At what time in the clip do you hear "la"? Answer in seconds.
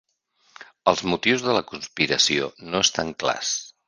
1.57-1.63